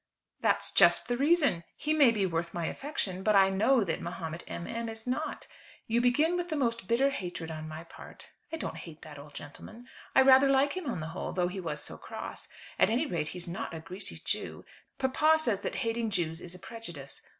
"That's 0.39 0.71
just 0.71 1.07
the 1.07 1.15
reason. 1.15 1.63
He 1.77 1.93
may 1.93 2.09
be 2.09 2.25
worth 2.25 2.55
my 2.55 2.65
affection, 2.65 3.21
but 3.21 3.35
I 3.35 3.51
know 3.51 3.81
that 3.83 3.85
that 3.85 4.01
Mahomet 4.01 4.43
M. 4.47 4.65
M. 4.65 4.89
is 4.89 5.05
not. 5.05 5.45
You 5.85 6.01
begin 6.01 6.35
with 6.35 6.49
the 6.49 6.55
most 6.55 6.87
bitter 6.87 7.11
hatred 7.11 7.51
on 7.51 7.67
my 7.67 7.83
part. 7.83 8.27
I 8.51 8.57
don't 8.57 8.77
hate 8.77 9.03
that 9.03 9.19
old 9.19 9.35
gentleman. 9.35 9.85
I 10.15 10.21
rather 10.23 10.49
like 10.49 10.73
him 10.75 10.87
on 10.89 11.01
the 11.01 11.09
whole, 11.09 11.33
though 11.33 11.49
he 11.49 11.59
was 11.59 11.83
so 11.83 11.99
cross. 11.99 12.47
At 12.79 12.89
any 12.89 13.05
rate 13.05 13.27
he's 13.27 13.47
not 13.47 13.75
a 13.75 13.79
greasy 13.79 14.19
Jew. 14.25 14.65
Papa 14.97 15.37
says 15.37 15.61
that 15.61 15.75
hating 15.85 16.09
Jews 16.09 16.41
is 16.41 16.55
a 16.55 16.59
prejudice. 16.59 17.21